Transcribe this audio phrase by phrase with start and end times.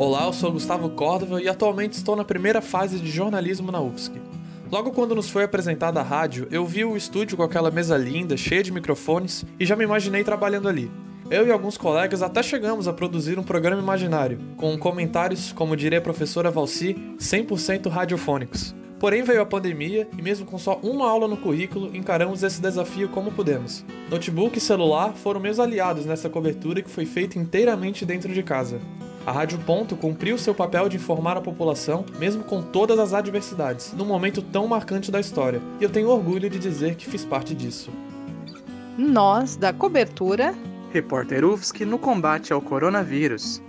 [0.00, 4.12] Olá, eu sou Gustavo Córdova e atualmente estou na primeira fase de jornalismo na UFSC.
[4.70, 8.36] Logo quando nos foi apresentada a rádio, eu vi o estúdio com aquela mesa linda,
[8.36, 10.88] cheia de microfones, e já me imaginei trabalhando ali.
[11.28, 15.98] Eu e alguns colegas até chegamos a produzir um programa imaginário, com comentários, como diria
[15.98, 18.76] a professora Valci, 100% radiofônicos.
[19.00, 23.08] Porém veio a pandemia e mesmo com só uma aula no currículo, encaramos esse desafio
[23.08, 23.84] como pudemos.
[24.08, 28.78] Notebook e celular foram meus aliados nessa cobertura que foi feita inteiramente dentro de casa.
[29.26, 33.92] A Rádio Ponto cumpriu seu papel de informar a população, mesmo com todas as adversidades,
[33.92, 37.54] num momento tão marcante da história, e eu tenho orgulho de dizer que fiz parte
[37.54, 37.90] disso.
[38.96, 40.54] Nós, da cobertura,
[40.90, 43.62] Repórter UFSC no combate ao coronavírus.